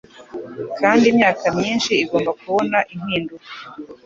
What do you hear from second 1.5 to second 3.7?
myinshi igomba kubona impinduka.